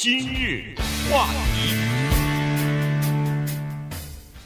[0.00, 0.76] 今日
[1.10, 1.74] 话题，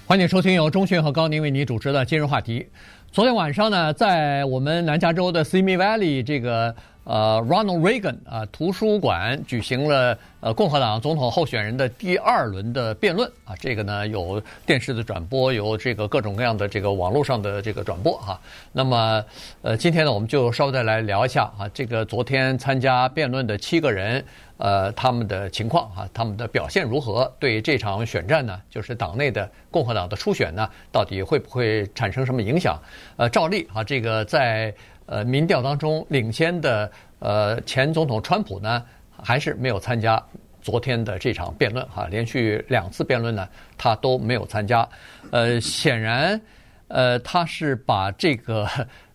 [0.06, 2.67] 欢迎收听由钟迅和高宁为你主持的今日话题。
[3.10, 18.41] 昨天晚上呢，在我们南加州的 Simi Valley 这个呃 Ronald Reagan 啊图书馆举行了呃共和党总统候选人的第二轮的辩论啊，这个呢有电视的转播，有这个各种各样的这个网络上的这个转播哈。
[18.73, 19.23] 那么
[19.61, 24.25] 呃今天呢，我们就稍微再来聊一下啊，这个昨天参加辩论的七个人。
[24.62, 27.30] 呃，他们的情况啊，他们的表现如何？
[27.40, 32.80] 对这场选战呢，就是党内的共和党的初选呢，到底会不会产生什么影响？
[33.16, 34.73] 呃，照例啊，这个在
[35.06, 38.84] 呃民调当中领先的呃前总统川普呢，
[39.20, 40.24] 还是没有参加
[40.60, 44.88] 昨天的这场辩论哈，连续两次辩论呢，他都没有参加。
[45.32, 46.40] 呃，显然，
[46.87, 48.68] 呃，他是把这个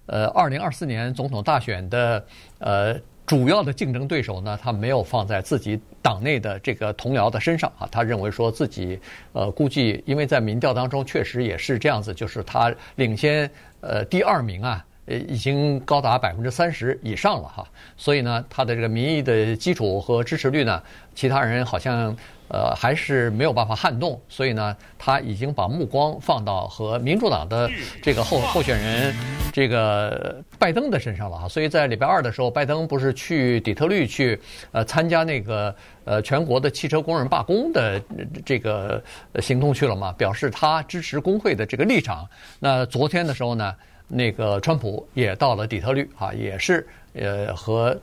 [0.07, 2.25] 呃二零二四年总统大选的
[2.59, 2.99] 呃。
[3.27, 7.87] 主要的竞争对手呢，他没有放在自己党内的这个同僚的身上啊。
[7.91, 8.97] 他认为说自己，
[9.33, 13.47] 呃，估计因为在民调当中确实也是这样子，就是他领先
[13.81, 17.67] 呃第二名啊，呃，已经高达百分之三十以上了哈。
[17.97, 20.81] 所以呢，他的这个民意的基础和支持率呢，
[21.13, 22.17] 其他人好像。
[22.49, 27.69] 呃，还是没有办法撼动，所以呢，他已经把目光放到和民主党的
[28.01, 29.13] 这个候候选人
[29.51, 31.47] 这个拜登的身上了哈。
[31.49, 34.39] 所以在礼拜二的时候，拜登不是去底特律去
[34.71, 38.01] 呃参加那个呃全国的汽车工人罢工的
[38.45, 39.03] 这个
[39.41, 42.25] 行动去了嘛，表示他支持工会的这个立场。
[42.59, 43.75] 那昨天的时候呢，
[44.07, 47.93] 那个川普也到了底特律啊，也是呃和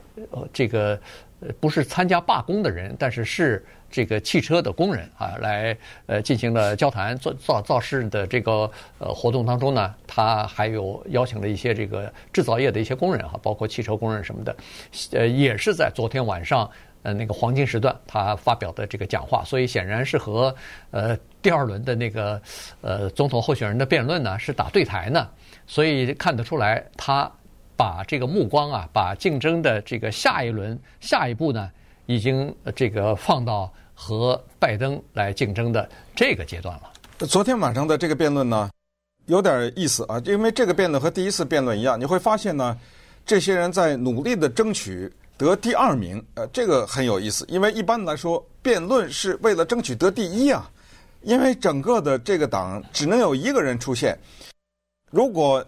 [0.52, 1.00] 这个
[1.58, 3.64] 不是参加罢工的人，但是是。
[3.94, 14.56] 这个汽车的工人啊，来呃进行了交谈，造造造势的这个呃活动当中呢，他还有邀请了一些这个制造业的一些工人哈，包括汽车工人什么的，
[15.12, 16.68] 呃，也是在昨天晚上
[17.04, 20.52] 呃那个黄金时段他发表的这个讲话，所以显然是和
[20.90, 22.42] 呃第二轮的那个
[22.80, 25.24] 呃总统候选人的辩论呢是打对台呢，
[25.68, 27.30] 所以看得出来他
[27.76, 31.70] 把这个目光啊，把竞争的这个下一轮下一步呢，
[32.06, 33.72] 已经这个放到。
[33.94, 37.26] 和拜登来竞争的这个阶段了。
[37.26, 38.68] 昨天晚上的这个辩论呢，
[39.26, 42.76] 有点意思啊，因为这个辩论和第一次辩论一样，你会发现呢，
[43.24, 47.46] 这些人在努力的争取得第二名，呃，这个很有意思。
[47.48, 50.68] 因为一般来说，辩论是为了争取得第一啊，
[51.22, 54.18] 因为整个的这个党只能有一个人出现。
[55.12, 55.64] 如果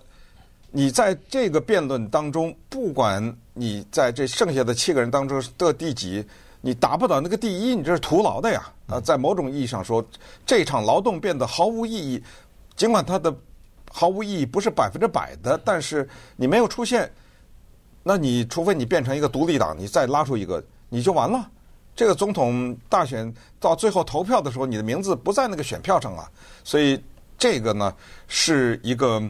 [0.72, 6.24] 你在这个辩论当中，不管你在这剩下的七个人当中得第几。
[6.66, 8.60] 你达不到那个第一，你这是徒劳的呀！
[8.88, 10.04] 啊，在某种意义上说，
[10.44, 12.20] 这场劳动变得毫无意义。
[12.74, 13.32] 尽管它的
[13.88, 17.08] 毫无意义不是百分之百的，但是你没有出现，
[18.02, 21.48] 那你除非你变成一个独立党，你再拉出一个，你就完了。
[21.94, 26.28] 这个总统大选到最后投票的时候，你的名字不在那个选票上啊。
[26.64, 27.00] 所以
[27.38, 27.94] 这个呢，
[28.26, 29.22] 是一个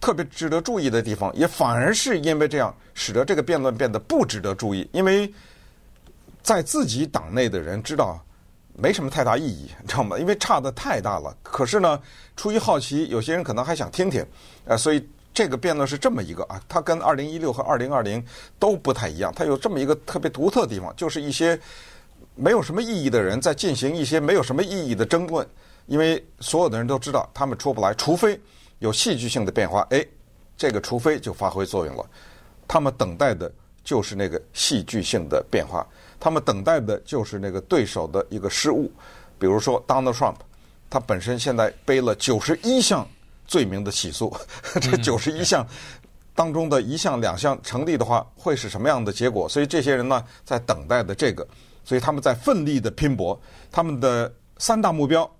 [0.00, 5.28] 特别值得注意的地方，也反而是因为这样，使得这个辩论变得不值得注意，因为。
[6.44, 8.22] 在自己党内的人知道
[8.76, 10.16] 没什么太大意义，你知道吗？
[10.20, 11.34] 因为差得太大了。
[11.42, 11.98] 可是呢，
[12.36, 14.24] 出于好奇，有些人可能还想听听，
[14.66, 18.22] 呃，所以这个辩论是这么一个啊，它跟二零一六和二零二零
[18.58, 21.58] 都不太一样，它有这么一个特别独特的地方，就是一些
[22.34, 25.46] 没有什么意义的人在进行一些没有什么意义的争论，
[25.86, 28.38] 因为所有的人都知道他们出不来，除非
[28.80, 30.04] 有戏剧性的变化，哎，
[30.58, 32.04] 这个除非就发挥作用了，
[32.68, 33.50] 他们等待的
[33.84, 35.86] 就是那个戏剧性的变化。
[36.18, 38.90] 他们等待的就是那个对手的一个失误，
[39.38, 40.36] 比如说 Donald Trump，
[40.88, 43.06] 他本身现在背了九十一项
[43.46, 44.34] 罪名的起诉，
[44.80, 45.66] 这九十一项
[46.34, 49.46] 当中的一项两项成立的话，会是什么样的结果？
[49.46, 51.46] 所以这些人呢，在等待的这个，
[51.84, 53.38] 所以他们在奋力的拼搏。
[53.70, 55.30] 他们的三大目标，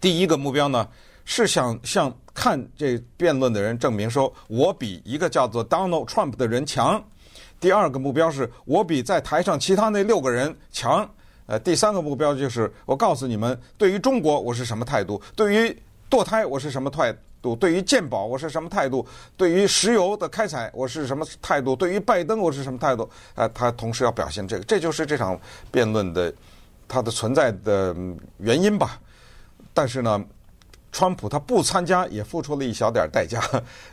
[0.00, 0.88] 第一个目标呢，
[1.24, 7.00] 是想向看这辩论的人证明说，我比一个叫做 Donald Trump 的人强。
[7.62, 11.08] 第二个目标是我比在台上其他那六个人强，
[11.46, 19.06] 呃，第三个目标就是我告诉你们，对于中国我是什么态度，对于堕胎我是什么态度，对于鉴宝我是什么态度，
[19.36, 26.34] 对于石油的开采我是什么态度，对于拜登我是什么态度，呃，他同时要表现这个，这就是这场辩论的
[26.88, 27.94] 它的存在的
[28.38, 28.98] 原因吧。
[29.72, 30.20] 但是呢。
[30.92, 33.40] 川普他不参加也付出了一小点代价，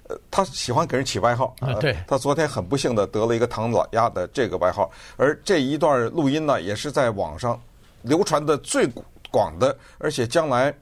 [0.09, 7.59] 呃，他喜欢给人起外号啊，对，他昨天很不幸的得了一个唐老鸭的这个外号，而这一段录音呢，也是在网上
[8.01, 8.85] 流传的最
[9.31, 10.73] 广的，而且将来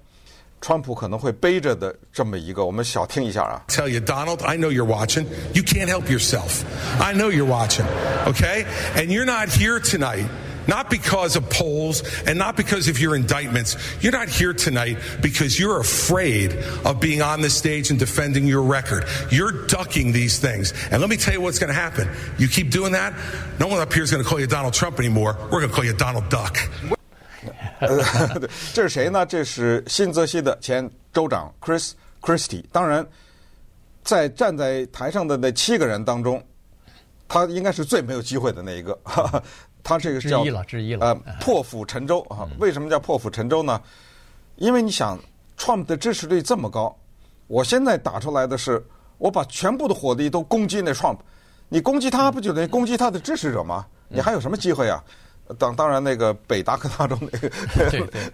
[0.60, 3.64] 川普可能会背着的这么一个，我们小听一下啊。
[3.68, 5.26] Tell you Donald, I know you're watching.
[5.54, 6.64] You can't help yourself.
[7.00, 7.86] I know you're watching.
[8.26, 8.66] Okay,
[8.96, 10.26] and you're not here tonight.
[10.67, 13.77] not because of polls and not because of your indictments.
[14.01, 16.53] You're not here tonight because you're afraid
[16.85, 19.05] of being on the stage and defending your record.
[19.31, 20.73] You're ducking these things.
[20.91, 22.09] And let me tell you what's going to happen.
[22.39, 23.13] You keep doing that,
[23.59, 25.37] no one up here is going to call you Donald Trump anymore.
[25.51, 26.59] We're going to call you Donald Duck.
[28.73, 29.27] 这是谁呢？
[29.27, 32.63] 这是新泽西的前州长 Chris Christie。
[32.71, 33.05] 当然，
[34.05, 36.45] 在站在台上的那七个人当中，
[37.27, 38.97] 他应该是最没有机会的那一个。
[39.88, 41.06] 他这个叫之一了，之一了。
[41.06, 42.46] 呃，破釜沉舟啊！
[42.60, 43.82] 为什么叫破釜沉舟呢？
[44.58, 45.18] 因为你想
[45.58, 46.94] ，Trump 的支持率这么高，
[47.48, 48.86] 我现在打出来的是，
[49.18, 51.20] 我把全部的火力都攻击那 Trump，
[51.70, 53.86] 你攻击他不就等于攻击他的支持者吗？
[54.10, 55.02] 你还有什么机会啊？
[55.58, 57.50] 当当然，那个北达科他州那个，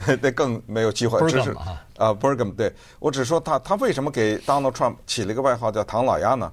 [0.20, 1.20] 那更没有机会。
[1.30, 1.52] 只是
[1.98, 6.52] 啊，Burgum，对我只说他他为什么给 Donald Trump 起了一个外号叫“唐老鸭”呢？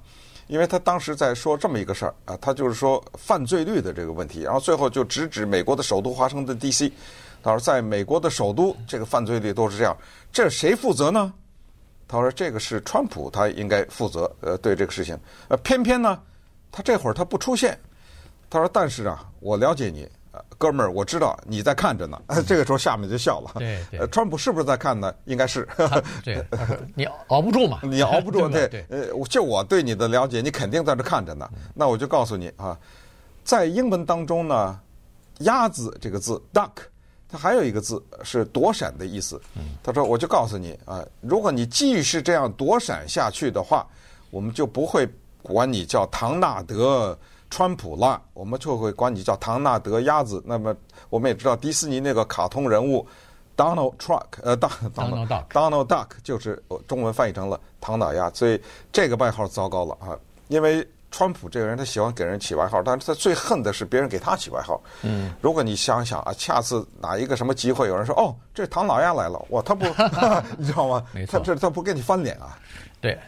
[0.50, 6.93] 因为他当时在说这么一个事儿啊，他就是说犯罪率的这个问题，然后最后就直指美国的首都华盛顿 D.C.，
[7.41, 9.97] 他说在美国的首都这个犯罪率都是这样，
[10.32, 11.32] 这谁负责呢？
[12.08, 15.17] 他说这个是川普他应该负责，呃，对这个事情，
[15.47, 16.20] 呃，偏偏呢，
[16.73, 17.79] 他这会儿他不出现，
[18.50, 20.08] 他说但是啊，我了解你。
[20.56, 22.21] 哥们儿，我知道你在看着呢。
[22.47, 23.53] 这个时候下面就笑了。
[23.59, 25.12] 对对，川普是不是在看呢？
[25.25, 25.67] 应该是。
[26.25, 26.44] 对，
[26.94, 27.81] 你熬不住嘛？
[27.85, 28.87] 你熬不住， 对
[29.29, 31.49] 就我对你的了解，你肯定在这看着呢。
[31.75, 32.79] 那我就告诉你啊，
[33.43, 34.79] 在英文当中呢
[35.41, 36.71] ，“鸭子”这个字 “duck”，
[37.29, 39.41] 它还有一个字是躲闪的意思。
[39.83, 43.87] 他说：“我就告诉你啊，如果你继续这样躲闪下去的话，
[44.31, 45.09] 我们就不会
[45.43, 47.19] 管你叫唐纳德。”
[47.50, 50.43] 川普啦，我们就会管你叫唐纳德鸭子。
[50.47, 50.75] 那么
[51.08, 53.06] 我们也知道迪士尼那个卡通人物
[53.56, 58.61] Donald Truck，呃，Donald Duck，Donald Duck 就是中文翻译成了唐老鸭，所以
[58.93, 60.17] 这个外号糟糕了啊！
[60.49, 64.81] 因为川普这个人他喜欢给人起外号，但是他最恨的是别人给他起外号。
[65.02, 69.85] 嗯，如果你想想啊，下次哪一个什么机会有人说哦，这是唐老鸭来了，哇，他不，
[70.56, 71.05] 你知道吗？
[71.12, 72.56] 没错，他这他不跟你翻脸啊？
[73.00, 73.19] 对，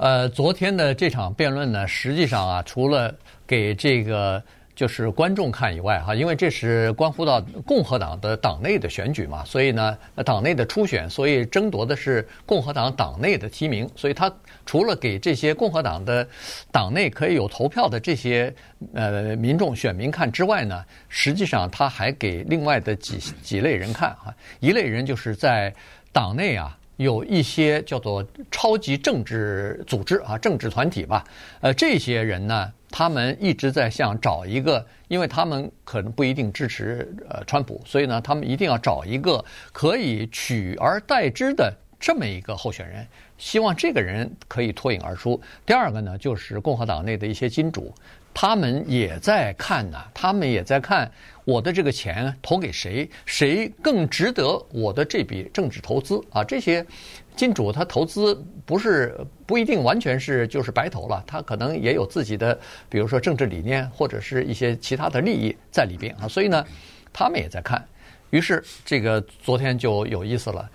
[0.00, 3.14] 呃，昨天的这场辩论呢，实际上啊，除了
[3.46, 4.42] 给这个
[4.74, 14.32] 就是观众看以外哈，因为这是关乎到共和党的党内的选举嘛，所以呢，党内的初选，所以争夺的是共和党党内的提名，所以他
[14.64, 16.26] 除了给这些共和党的
[16.72, 18.50] 党内可以有投票的这些
[18.94, 25.70] 呃民众选民看之外呢，实际上他还给另外的几几类人看哈，一类人就是在
[26.10, 26.74] 党内啊。
[27.00, 31.24] 有一些叫做超级政治组织啊，政治团体吧，
[31.62, 39.42] 呃，这些人呢，他们一直在想找一个，因为他们可能不一定支持呃川普，所以呢，他们一定要找一个
[39.72, 43.06] 可以取而代之的这么一个候选人，
[43.38, 45.40] 希望这个人可以脱颖而出。
[45.64, 47.94] 第二个呢，就是共和党内的一些金主。
[48.32, 51.10] 他们也在看呐，他们也在看
[51.44, 56.42] 我的这个钱投给谁，谁更值得我的这笔政治投资啊？
[56.44, 56.84] 这些
[57.36, 66.28] 金主他投资不是不一定完全是就是白投了，他可能也有自己的，比如说政治理念或者是一些其他的利益在里边啊。
[66.28, 66.64] 所以呢，
[67.12, 67.84] 他们也在看，
[68.30, 70.70] 于是这个昨天就有意思了。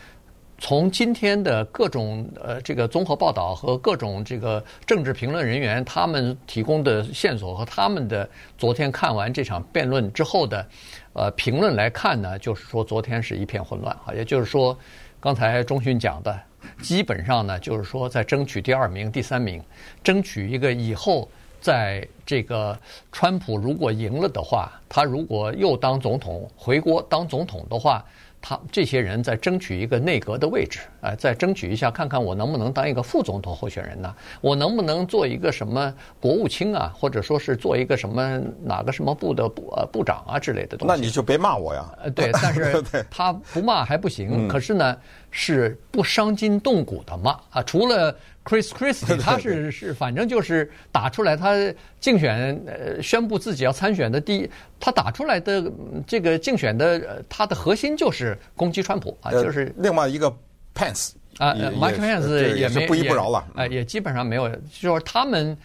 [0.57, 10.65] 从今天的各种呃这个综合报道和各种这个政治评论人员他们提供的线索和他们的昨天看完这场辩论之后的
[11.11, 14.77] 呃评论来看呢，就是说昨天是一片混乱啊，也就是说
[15.19, 16.39] 刚才中迅讲的，
[16.81, 19.61] 基本上呢就是说在争取第二名、第三名，
[20.01, 22.79] 争取一个以后在这个
[23.11, 28.03] 川普如果赢了的话，他如果又当总统回国当总统的话。
[28.47, 34.15] 他这些人在争取一个内阁的位置，哎，再争取一下，看看我能不能当一个副总统候选人呢？
[34.39, 40.93] 我能不能做一个什么国务卿啊，或者说是做一个什么哪个什么部的部呃部长啊之类的东西？
[40.93, 41.91] 那你就别骂我呀。
[42.03, 44.95] 呃，对，但是 他不骂还不行，可是呢，
[45.31, 48.15] 是不伤筋动骨的骂啊，除了。
[48.45, 51.55] Chris Christie， 他是是，反正就是打出来，他
[51.99, 54.49] 竞选呃宣布自己要参选的第一，
[54.79, 55.71] 他打出来的
[56.05, 60.31] 这个竞选的他的核心就是攻击川普啊，就是另外一个
[60.75, 64.47] Pence 啊，Mike Pence 也是不依不饶了，哎，也基本上没有，
[64.79, 65.57] 就是他们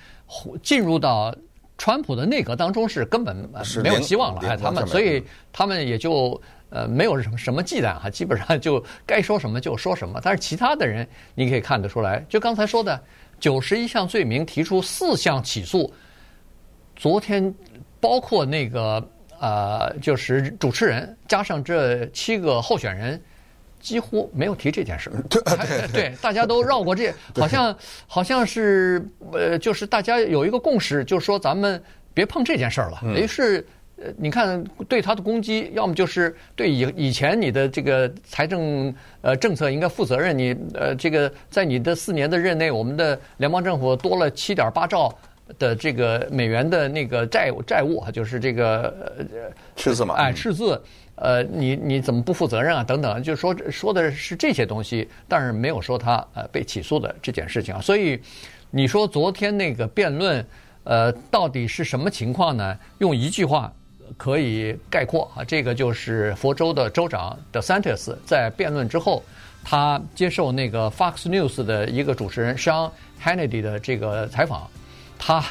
[0.63, 1.35] 进入到
[1.77, 3.37] 川普的内阁当中是根本
[3.83, 5.23] 没有希望了，哎，他们所以
[5.53, 6.41] 他们也就。
[6.71, 10.21] 呃，没有什么什么忌惮哈，基本上就该说什么就说什么。
[10.23, 12.99] 但是其他的人，你可以看得出来，就刚才说的
[13.41, 15.93] 九十一项罪名提出四项起诉，
[16.95, 17.53] 昨天
[17.99, 19.05] 包括那个
[19.41, 23.21] 呃，就是主持人加上这七个候选人，
[23.81, 25.11] 几乎没有提这件事。
[25.29, 31.83] 对对对，对，大家都绕过这，好像好像是呃，就是大家有一个共识，就是说咱们
[32.15, 33.01] 别碰这件事儿了。
[33.17, 33.67] 于是。
[34.03, 45.15] 呃，你看对他的攻击，要么就是对以以前你的这个财政呃政策应该负责任，你呃这个在你的四年的任内，我们的联邦政府多了七点八兆
[45.59, 48.83] 的这个美元的那个债务债务，就是这个
[49.19, 49.25] 呃
[49.77, 50.81] 赤字嘛，哎赤字，
[51.17, 52.83] 呃你你怎么不负责任啊？
[52.83, 57.81] 等等，就说说的是这些东西，但是没有说他呃被起诉的这件事情啊。
[57.81, 58.19] 所以
[58.71, 60.45] 你说昨天那个辩论。
[60.85, 62.77] 呃，到底是什么情况呢？
[62.99, 63.71] 用一句话
[64.17, 69.23] 可以概括啊，这个就是佛州的州长 DeSantis 在辩论之后，
[69.65, 72.91] 他接受那个 Fox News 的一个主持人 Sean
[73.23, 74.69] Hannity 的这个采访，
[75.19, 75.45] 他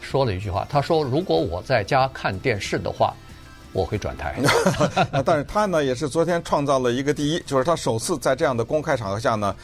[0.00, 3.12] 说了一句话，他说：“如果我在家看电视的话，
[3.72, 4.36] 我会转台。
[5.26, 9.54] ”但是他呢，也是昨天创造了一个第一，就是他首次在这样的公开场合下呢，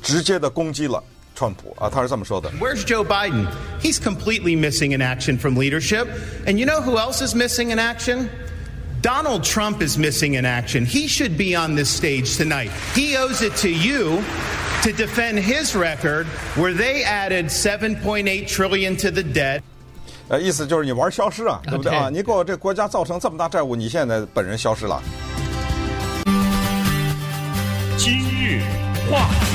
[0.00, 1.02] 直接的攻击了。
[1.39, 2.49] 川普啊，他是这么说的。
[2.59, 3.47] Where's Joe Biden?
[3.81, 6.07] He's completely missing in action from leadership.
[6.45, 8.29] And you know who else is missing in action?
[9.01, 10.85] Donald Trump is missing in action.
[10.85, 12.71] He should be on this stage tonight.
[12.95, 14.23] He owes it to you
[14.81, 16.25] to defend his record
[16.55, 19.61] where they added 7.8 trillion to the debt.
[20.27, 22.09] 呃，意思就是你玩消失啊，对不对啊？
[22.09, 24.99] 你给我这国家造成这么大债务，你现在本人消失了。
[27.95, 28.61] 今日
[29.11, 29.48] 话题。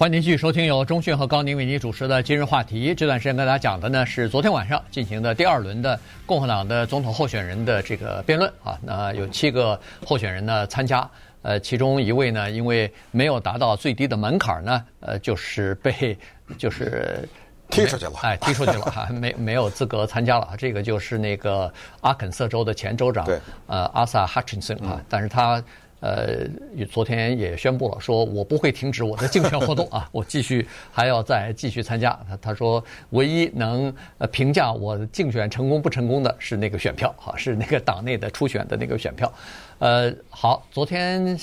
[0.00, 2.94] 欢迎您继续收听由中讯和高宁为您主持的今日话题。
[2.94, 8.78] 这段时间跟大家讲的呢是昨天晚上进行的第二轮的共和党的总统候选人的这个辩论啊。
[8.82, 11.06] 那有七个候选人呢参加，
[11.42, 16.16] 呃，其中一位呢因为没有达到最低的门槛呢，呃，就是被
[16.56, 17.28] 就是
[17.68, 20.48] 踢出去了，哎，踢出去了哈，没没有资格参加了。
[20.56, 23.28] 这个就是那个阿肯色州的前州长，
[23.66, 25.62] 呃，阿萨哈钦森啊，但是他。
[26.00, 26.46] 呃，
[26.90, 32.18] 昨天也宣布了，说我不会停止我的竞选活动啊， 我继续还要再继续参加。
[32.28, 33.94] 他他说，唯一能
[34.32, 39.32] 评价我竞选成功不成功的是那个选票哈，是那个党内的初选的那个选票。
[39.78, 41.38] 呃，好，昨天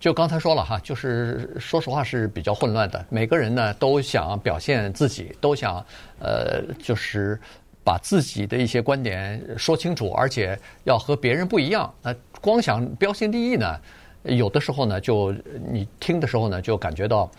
[0.00, 5.84] 就刚才说了哈，就是说实话是比较混乱的，每个人呢都想表现自己，都想
[6.18, 7.38] 呃就是。
[7.84, 11.92] 把自己的一些观点说清楚，而且要和别人不一样。
[12.00, 13.80] 那光想标新立异呢，
[14.24, 15.32] 有的时候呢，就
[15.70, 17.30] 你听的时候呢，就感觉到，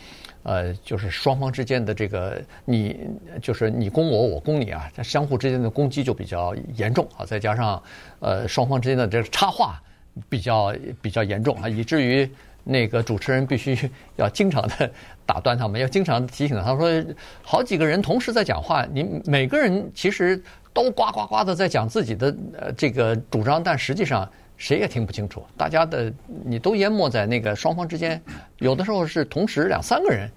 [0.41, 2.97] 呃，就是双方之间的这个你
[3.39, 7.23] 就是你攻我，我攻你啊，相互之间的攻击就比较严重啊。
[7.23, 7.83] 再加上
[8.19, 9.79] 呃双方之间的这个插话
[10.27, 12.27] 比较 比较严重啊，以至于。
[12.65, 13.77] 那个主持人必须
[14.15, 14.89] 要经常的
[15.25, 16.63] 打断他们，要经常提醒他。
[16.63, 17.05] 他说，
[17.41, 20.41] 好几个人同时在讲话，你每个人其实
[20.71, 24.25] 都呱呱呱的在讲自己的呃这个主张，但实际上
[24.63, 25.45] 谁也听不清楚。
[25.57, 26.09] 大家的
[26.45, 28.21] 你都淹没在那个双方之间，
[28.59, 30.31] 有的时候是同时两三个人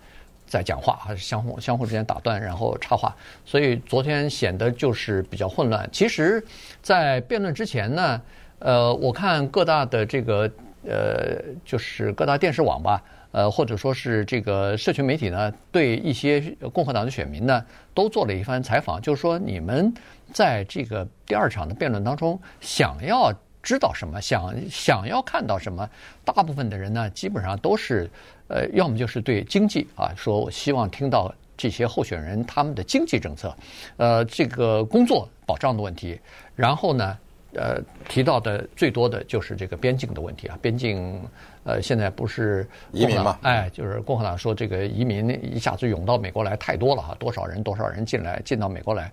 [0.49, 3.15] 在讲话，还是相互相互之间打断，然后插话，
[3.45, 5.89] 所以昨天显得就是比较混乱。
[5.93, 6.45] 其实，
[6.83, 8.21] 在辩论之前呢，
[8.59, 10.51] 呃，我看各大的这个。
[10.89, 13.03] 呃，就是各大电视网吧，
[13.33, 16.41] 呃，或者说是这个社群媒体呢，对一些
[16.73, 19.93] 共和党的选民呢，都做了一番采访，就是说你们
[20.33, 23.35] 在这个第二场的辩论当中，想要
[23.67, 25.91] 知道什么，想想要看到什么，
[26.25, 28.09] 大部分的人呢，基本上都是，
[28.47, 33.53] 呃，要么就是对经济啊，说我希望听到这些候选人他们的经济政策，
[33.97, 36.17] 呃，这个工作保障的问题，
[36.55, 37.19] 然后呢。
[37.59, 41.19] 呃，提到的最多的就是这个边境的问题啊，边境
[41.67, 43.37] 呃，现在不是移民嘛？
[43.43, 49.13] 哎，就是共和党说这个移民一下子涌到美国来太多了哈，多少人多少人进来进到美国来，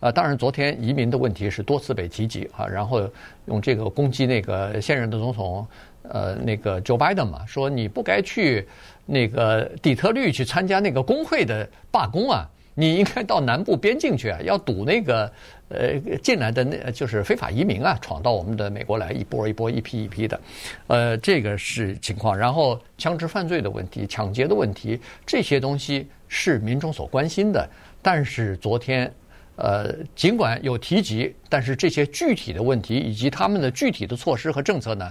[0.00, 3.10] 呃，当然昨天移民的问题是多次被提及啊，然后
[3.46, 5.66] 用这个攻击那个现任的总统
[6.02, 8.68] 呃那个 Joe Biden 嘛，说你不该去
[9.06, 12.46] 那个底特律去参加那个工会的罢工啊。
[12.74, 15.32] 你应该到南部边境去啊，要堵那个
[15.68, 20.40] 呃进来的那就是非法移民啊，闯到我们的美国来一波一波一批一批的，
[20.88, 22.36] 呃，这个是情况。
[22.36, 27.68] 然后枪支犯罪的问题、抢劫的问题，这些东西是民众所关心的。
[28.02, 29.10] 但是昨天，
[29.56, 35.10] 呃，尽管有提及，但是这些具体的问题以及他们的具体的措施和政策呢，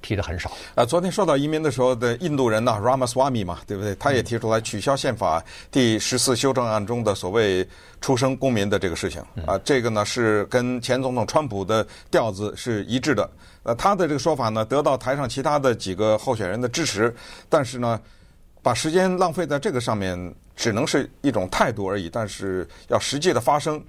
[0.00, 0.84] 提的很少啊！
[0.84, 3.94] 昨天说到移民的时候的印度人呢，Ramaswamy 嘛，对不对？
[3.96, 7.68] 他也提出来取消宪法第十四修正案中的所谓
[8.00, 9.58] 出生公民的这个事情啊。
[9.64, 13.28] 这个呢是跟前总统川普的调子是一致的。
[13.64, 17.14] 呃，他的这个说法呢得到台上其他的几个候选人的支持，
[17.48, 18.00] 但是呢，
[18.62, 22.08] 把时间浪费在这个上面只能是一种态度而已。
[22.08, 23.82] 但是要实际的发生，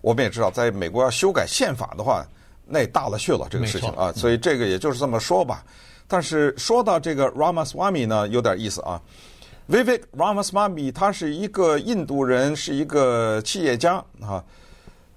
[0.00, 2.26] 我们也知道，在美国要修改宪法的话。
[2.70, 5.64] 那大了去了，这个事情啊，所以这个也就是这么说吧。
[6.06, 9.00] 但是说到这个 Ramaswamy 呢，有点意思啊。
[9.68, 14.42] Vivek Ramaswamy 他是一个印度人，是一个企业家啊。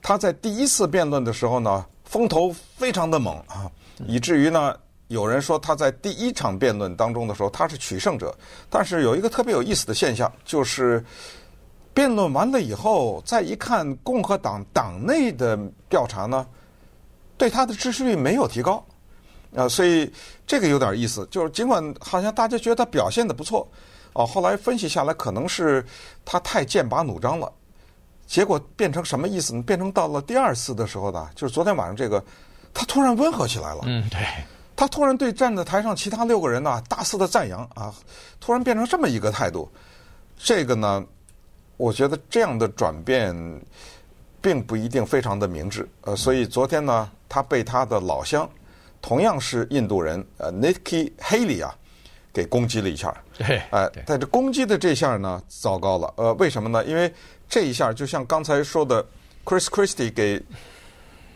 [0.02, 3.72] 他在第一次辩论的时候呢，风头非常的猛啊，
[4.06, 4.76] 以至于呢，
[5.08, 8.36] 有人说他在第一场辩论当中的时候他是取胜者，
[8.70, 11.04] 但是有一个特别有意思的现象，就是
[11.94, 15.58] 辩论完了以后，再一看共和党党内的
[15.90, 16.46] 调查呢，
[17.44, 18.82] 对他的支持率没有提高，
[19.54, 20.10] 啊，所以
[20.48, 23.70] 这个有点意思，就是尽管好像大家觉得他表现得不错，
[24.14, 25.86] 哦，后来分析下来可能是
[26.24, 27.52] 他太剑拔弩张了。
[28.26, 29.62] 结果变成什么意思呢？
[29.62, 32.24] 变成到了第二次的时候呢，就是昨天晚上这个，
[32.74, 33.82] 他突然温和起来了。
[33.84, 34.26] 嗯，对。
[34.74, 37.94] 他突然对站在台上其他六个人呢大肆的赞扬啊，
[38.40, 39.70] 突然变成这么一个态度。
[40.38, 41.06] 这个呢，
[41.76, 43.36] 我觉得这样的转变
[44.44, 45.88] 并不一定非常的明智。
[46.02, 48.48] 呃，所以昨天呢，他被他的老乡，
[49.02, 51.74] 同样是印度人，呃，Nikki Haley 啊，
[52.34, 53.16] 给攻击了一下。
[53.38, 53.62] 对。
[53.72, 56.14] 哎，但这攻击的这下呢，糟糕了。
[56.18, 56.84] 呃，为什么呢？
[56.84, 57.12] 因为
[57.48, 59.04] 这一下就像刚才说的
[59.46, 60.44] ，Chris Christie 给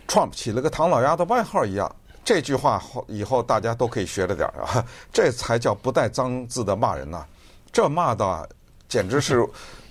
[0.08, 1.96] Trump 起了个唐老鸭的外号一样，
[2.26, 7.26] 这句话以后大家都可以学着点啊， 这才叫不带脏字的骂人呐，
[7.72, 8.50] 这骂的
[8.90, 9.46] 简直是，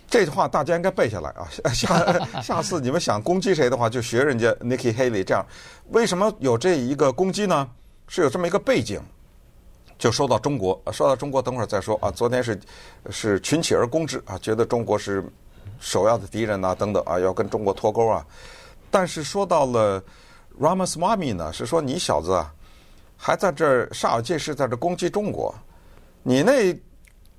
[0.08, 5.44] 这句话大家应该背下来啊， 下下次你们想攻击谁的话，就学人家 Nikki Haley 这样。
[5.90, 7.68] 为什么有这一个攻击呢？
[8.08, 9.00] 是有这么一个背景，
[9.98, 12.10] 就说到中国，说到中国，等会儿再说啊。
[12.10, 12.60] 昨天是
[13.10, 15.24] 是群起而攻之啊，觉得中国是。
[15.78, 18.24] 首要的敌人呐、啊，等等啊，要跟中国脱钩啊。
[18.90, 20.02] 但是说到了
[20.58, 22.50] Ramaswamy 呢，是说你小子啊，
[23.14, 25.54] 还在这儿煞有介事在这攻击中国，
[26.22, 26.74] 你那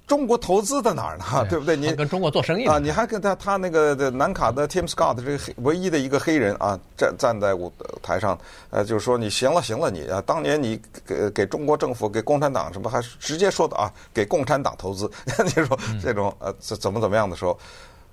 [0.07, 1.25] 中国投资在哪儿呢？
[1.49, 1.75] 对， 不对？
[1.75, 2.79] 你跟中国做生意啊？
[2.79, 7.71] 你还跟他他那个的南卡的 Tim Scott 这个黑唯一的一个黑人啊，站站在舞
[8.01, 15.11] 台上，呃，就是说你行了行了你啊，当年你给给中国政府给共产党什么还是直接说的啊，给共产党投资，
[15.43, 17.59] 你说这种呃怎怎么怎么样的时候。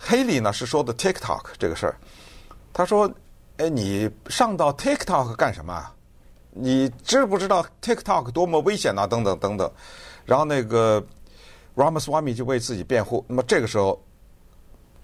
[0.06, 1.96] 黑利呢是说的 TikTok 这个事儿，
[2.74, 3.10] 他说
[3.56, 5.94] ：“哎，你上到 TikTok 干什么啊？
[6.50, 9.06] 你知不知道 TikTok 多么危险啊？
[9.06, 9.70] 等等等等。”
[10.26, 11.02] 然后那个
[11.75, 13.23] Ramaswamy 就为自己辩护。
[13.27, 14.01] 那么这个时候。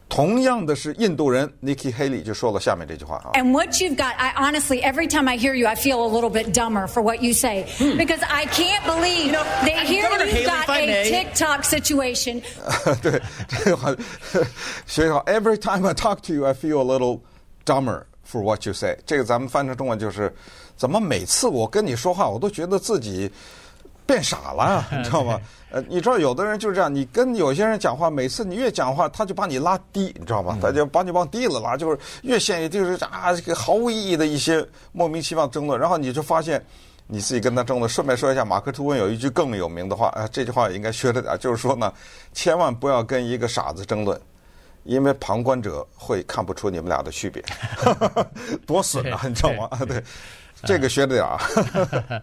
[0.08, 3.32] 同样的是印度人 Nikki Haley 就说了下面这句话啊。
[3.34, 6.54] And what you've got, I honestly, every time I hear you, I feel a little bit
[6.54, 10.70] dumber for what you say, because I can't believe you know, they hear you've got
[10.70, 12.44] a TikTok situation.
[13.02, 13.96] 对，这个话
[14.86, 15.24] 学好。
[15.26, 17.22] Every time I talk to you, I feel a little
[17.66, 19.00] dumber for what you say。
[19.08, 20.32] 这个咱们翻成中文就是，
[20.78, 23.32] 怎么每次我跟你说话，我都觉得自己
[24.11, 25.41] 变傻了， 你知道吗？
[25.71, 30.59] 呃，你知道有的人就是这样，你跟有些人讲话，每次你越讲话，他就把你拉低，你知道吗？
[30.61, 36.61] 他就把你往低了拉，就是越陷，就是啊，这个毫无意义的一些莫名其妙争论，然后你就发现
[37.07, 37.89] 你自己跟他争论。
[37.89, 41.93] 顺便说一下，马克吐温有一句更有名的话，啊，这句话也应该学着点，就是说呢，
[42.33, 44.21] 千万不要跟一个傻子争论，
[44.83, 47.41] 因为旁观者会看不出你们俩的区别，
[48.67, 49.69] 多损啊，你知道吗？
[49.71, 50.03] 啊，对，
[50.65, 51.39] 这个学着点啊。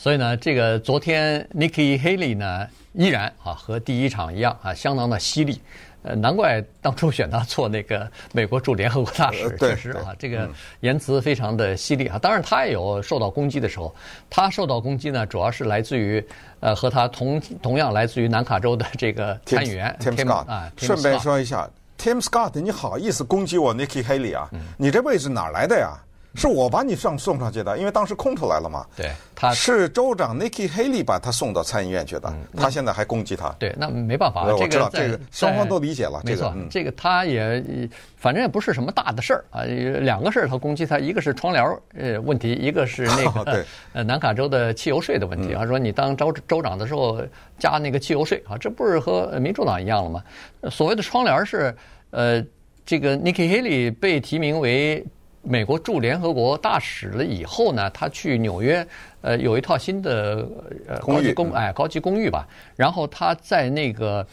[0.00, 5.60] 所以呢，这个昨天 Nikki Haley 呢，依然啊和第一场一样啊，相当的犀利。
[6.02, 10.48] 呃，难怪当初选他做那个美国驻联合国大使，确实啊，这个
[10.80, 12.18] 言辞非常的犀利啊。
[12.18, 13.94] 当然，他也有受到攻击的时候。
[14.30, 16.26] 他受到攻击呢，主要是来自于
[16.60, 20.72] 呃和他同同样来自于南卡州的这个参议员 Tim, Scott 啊。
[20.78, 24.48] 顺便说一下，Tim Scott，你好意思攻击我 Nikki Haley 啊？
[24.78, 25.92] 你这位置哪来的呀？
[26.34, 28.86] 是我把你上送上去的，因为当时空出来了嘛。
[28.96, 32.28] 对，他是州长 Nikki Haley 把他送到参议院去的。
[32.28, 33.50] 嗯、他现在还攻击他。
[33.58, 36.20] 对，那没办法，我知道这个这个双方都理解了。
[36.24, 39.64] 没错，这个嗯、这个他也反正也不是什么大的事儿啊。
[39.64, 41.64] 两个事儿他攻击他，一个是窗帘
[41.98, 45.64] 呃问题，一个是那个、 呃南卡州的汽油税的问题他。
[45.64, 47.20] 嗯、说你当州州长的时候
[47.58, 50.22] 加那个汽油税啊，这不是和民主党一样了吗？
[50.70, 51.74] 所谓的窗帘是
[52.10, 52.40] 呃
[52.86, 55.04] 这个 Nikki Haley 被提名为。
[55.42, 58.86] 美国驻联合国大使了以后呢，他去纽约，
[59.22, 60.46] 呃，有一套新的
[60.86, 64.26] 呃高级公哎高级公寓吧，然后他在那个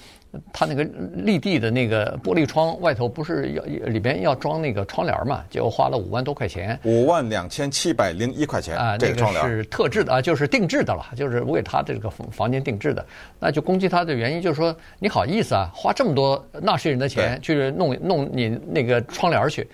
[0.52, 0.84] 他那个
[1.16, 9.48] 立地的那个玻璃窗外头不是要里边要装那个窗帘嘛，结果花了五万多块钱，五万两千七百零一块钱啊，这个窗帘。
[9.48, 13.06] 是特制的啊，就是定制的了，就是为他这个房间定制的。
[13.40, 19.66] 那就攻击他的原因就是说，你好意思啊，花这么多纳税人的钱去弄弄你那个窗帘去。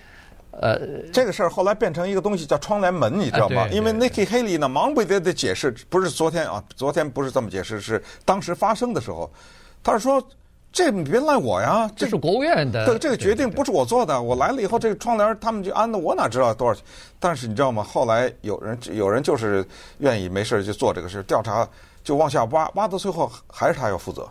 [0.60, 0.78] 呃，
[1.12, 3.62] 这个事儿后来变成一个东西叫窗帘门，你知道吗？
[3.62, 9.30] 啊、因为 Nikki Haley 呢，忙不迭的解释，不是昨天啊，昨天不是这么解释，是当时发生的时候，
[9.82, 10.22] 他是说，
[10.72, 16.82] 这你别赖我呀，这是国务院的，对，这个决定不是我做的，我来了以后，这个窗帘他们就安的，我哪知道多少钱？
[17.20, 17.82] 但是你知道吗？
[17.82, 19.64] 后来有人有人就是
[19.98, 21.68] 愿意没事就做这个事，调查
[22.04, 24.28] 就往下挖，挖到最后还是他要负责，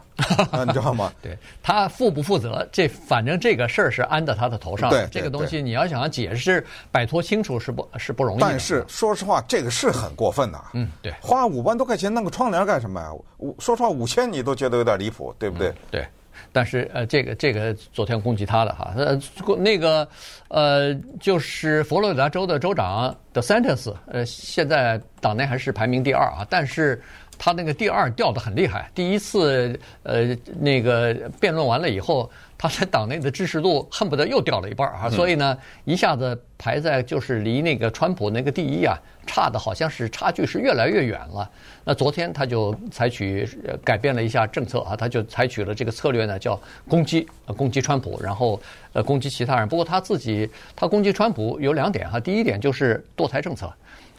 [0.51, 1.11] 啊、 你知道吗？
[1.23, 4.91] 对，他负不负责，这反正这个事儿是安在他的头上。
[4.91, 8.45] 对，这个东西你要想解释、摆脱清楚是不，是不容易的。
[8.47, 10.63] 但是说实话，这个是很过分的。
[10.73, 13.11] 嗯，对，花五万多块钱弄个窗帘干什么呀？
[13.39, 15.69] 五说实话，五千你都觉得有点离谱，对不对？
[15.69, 16.07] 嗯、对。
[16.51, 19.19] 但是呃，这个这个昨天攻击他的哈，呃，
[19.57, 20.07] 那个
[20.49, 27.01] 呃，就是佛罗里达州的州长 DeSantis，呃，现在党内还是排名第二啊，但是。
[27.37, 41.49] 他那个第二掉得很厉害，第一次呃那个辩论完了以后，他在党内的支持度恨不得又掉了一半啊，所以呢一下子排在就是离那个川普那个第一啊差的好像是差距是越来越远了。
[41.85, 43.47] 那昨天他就采取
[43.83, 48.61] 改变了一下政策啊，他就采取了这个策略呢，叫攻击攻击川普，然后
[48.93, 49.67] 呃攻击其他人。
[49.67, 53.71] 不过他自己他攻击川普有两点哈，第一点就是堕胎政策。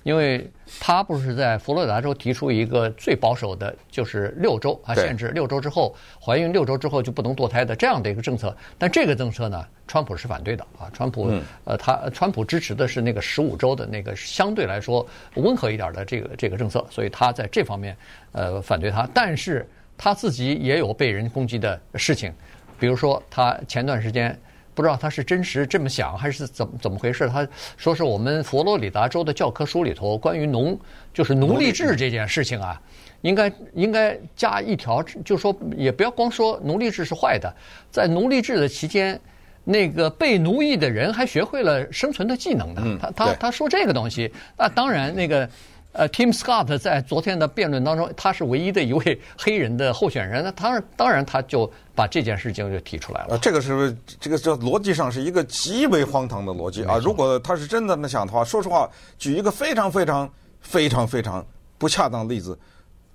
[0.05, 0.49] 因为
[0.81, 8.57] 他不是在佛罗里达州提出一个最保守的，就是六周啊，限制六周之后怀孕六周之后就不能堕胎的这样的一个政策。
[8.79, 10.88] 但这个政策呢，川普是反对的啊。
[10.93, 11.33] 川普
[11.64, 15.05] 呃，他川普支持的是那个十五周的那个相对来说
[15.37, 17.97] 温和一点的这个这个政策，所以他在这方面
[18.33, 19.09] 呃反对他。
[19.12, 22.31] 但是他自己也有被人攻击的事情，
[22.79, 24.38] 比如说他前段时间。
[24.75, 27.29] 不知道他是真实这么想还是怎么怎么回事？
[27.29, 30.79] 他说是我们佛罗里达州的教科书里头关于农
[31.13, 32.81] 就是奴隶制这件事情啊，
[33.23, 37.55] 应该应该加一条，就说也不要光说奴隶制是坏的，
[37.91, 39.21] 在奴隶制的期间，
[39.63, 42.99] 那个被奴役的人还学会了生存的技能呢。
[43.01, 45.49] 他他他说这个东西，那当然那个。
[45.95, 53.29] 呃，Tim Scott 在昨天的辩论当中，他是唯一的一位 黑人的候选人，那当然，当然他就把这件事情就提出来了。
[53.31, 56.99] 呃，这个是这个这逻辑上是一个极为荒唐的逻辑啊！
[56.99, 60.29] 如果他是真的那想的话，说实话，举一个非常非常
[60.61, 61.47] 非常非常
[61.79, 62.59] 不恰当的例子，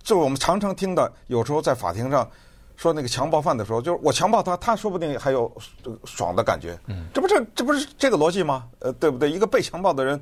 [0.01, 2.25] 就是我们常常听的，有时候在法庭上
[2.77, 5.53] 说那个强暴犯的时候，就是我强暴他，他说不定还有
[6.05, 6.79] 爽的感觉。
[6.87, 8.69] 嗯，这不这这不是这个逻辑吗？
[8.79, 9.29] 呃，对不对？
[9.29, 10.17] 一个被强暴的人，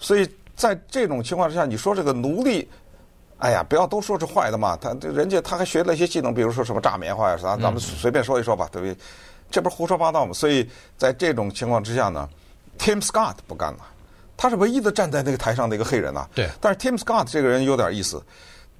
[0.00, 0.28] 所以。
[0.60, 2.68] 在这种情况之下，你说这个奴隶，
[3.38, 4.76] 哎呀，不要都说是坏的嘛。
[4.76, 8.94] 他人家他还学了一些技能，比如说什么炸棉花呀啥，咱们随便说一说吧，对不对？
[9.50, 10.34] 这不是胡说八道吗？
[10.34, 10.68] 所以
[10.98, 12.28] 在这种情况之下呢
[12.78, 13.78] ，Tim Scott 不干了，
[14.36, 16.28] 他是唯一的站在那个台上的一个黑人呐。
[16.34, 16.46] 对。
[16.60, 18.22] 但是 Tim Scott 这个人有点意思，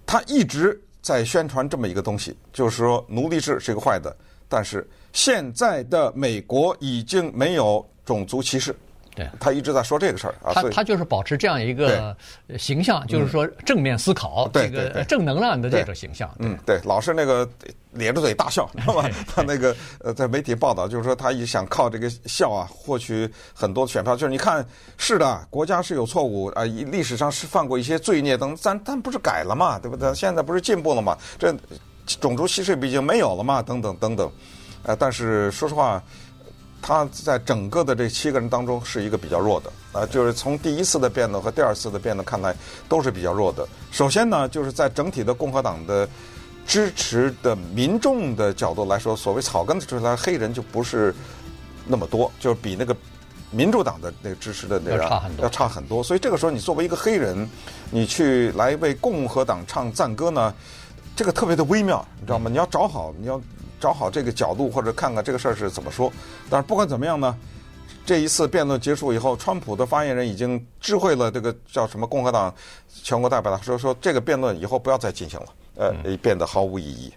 [0.04, 4.14] 他一直在宣传这么一个东西，就是说奴隶制是一个坏的，
[4.50, 8.76] 但是现在的美国已经没有种族歧视。
[9.14, 12.16] 对，他一直在说这个事儿啊，他他就是保持这样一个
[12.56, 16.30] 形象，就是说正面思考，这个正能量的这种形象。
[16.38, 17.46] 嗯，对，老是那个
[17.92, 19.08] 咧着嘴大笑，知道吗？
[19.26, 24.14] 他那个呃，在媒体报道就是说，他也想靠这个笑啊，获取很多选票。
[24.14, 24.64] 就是你看，
[24.96, 30.14] 是的，国家是有错误啊，历史上是犯过一些罪孽等，咱咱不是改了嘛，对不对？
[30.14, 31.18] 现在不是进步了嘛？
[31.36, 31.52] 这
[32.20, 33.60] 种族歧视毕竟没有了嘛？
[33.60, 34.32] 等等等等，
[34.84, 36.00] 呃，但是说实话。
[36.82, 42.54] 他在整个的这七个人当中是一个比较弱的啊，就是从第一次的辩论和第二次的辩论看来
[42.88, 43.66] 都是比较弱的。
[43.90, 46.08] 首先呢，就是在整体的共和党的
[46.66, 51.14] 支持的民众的角度来说，所谓草根的支持来黑人就不是
[51.86, 52.96] 那么多，就是比那个
[53.50, 56.02] 民主党的那个支持的那个要差很多，要差很多。
[56.02, 57.48] 所以这个时候，你作为一个黑人，
[57.90, 60.54] 你去来为共和党唱赞歌呢，
[61.14, 62.48] 这个特别的微妙，你知道吗？
[62.50, 63.40] 你要找好，你要。
[63.80, 66.12] 找好这个角度，或者看看这个事儿是怎么说。
[66.48, 67.34] 但是不管怎么样呢，
[68.04, 72.54] 这一次辩论结束以后，川普的发言人已经知会了这个叫什么共和党
[73.02, 77.12] 全国代表，了说说这个辩论以后不要再进行了，呃，变得毫无意义。